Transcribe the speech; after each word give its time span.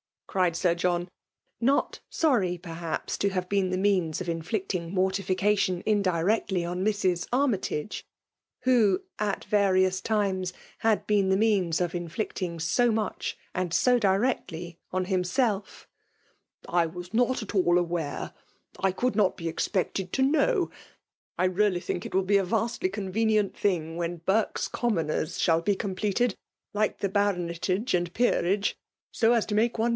cried 0.25 0.55
Sir 0.55 0.73
John, 0.73 1.09
not 1.59 1.99
sorry, 2.09 2.57
perhAps, 2.57 3.17
ib 3.21 3.31
have 3.33 3.49
tiepn 3.49 3.69
.the 3.69 3.77
rooana 3.77 4.19
of 4.21 4.29
inflicting 4.29 4.91
mortificalioil 4.91 5.83
indirectly 5.85 6.61
pn 6.61 6.81
Mrs. 6.87 7.27
Army 7.33 7.57
tage, 7.57 8.05
who, 8.61 9.01
at 9.19 9.45
vuxui^B 9.51 10.01
times^ 10.01 10.53
had 10.79 11.05
been 11.05 11.29
the 11.29 11.37
means 11.37 11.81
of 11.81 11.93
inflicting 11.93 12.57
^so 12.59 12.91
much 12.93 13.37
and 13.53 13.73
.so 13.73 13.99
dircfctly 13.99 14.77
on 14.91 15.05
himself; 15.05 15.85
''I 16.69 16.85
wa&noft 16.91 17.43
at 17.43 17.49
jEdl 17.49 17.65
awfire,— 17.85 18.33
I 18.85 18.91
could 18.93 19.17
not 19.17 19.35
be 19.35 19.49
expected 19.49 20.13
to 20.13 20.21
knoNV 20.23 20.71
I 21.37 21.43
really 21.43 21.81
think 21.81 22.05
it 22.05 22.15
will 22.15 22.23
.be 22.23 22.37
a 22.37 22.45
va&dgr 22.45 22.91
convenient 22.91 23.55
thing 23.55 23.97
when 23.97 24.21
\ 24.23 24.25
Burke 24.25 24.55
s. 24.57 24.67
Commoners' 24.69 25.37
shall 25.37 25.61
be 25.61 25.75
completed, 25.75 26.35
like 26.73 26.99
the. 26.99 27.09
Baronetage 27.09 27.93
and 27.93 28.11
Peerage, 28.13 28.77
so 29.13 29.33
as 29.33 29.45
to 29.47 29.53
make 29.53 29.77
one. 29.77 29.89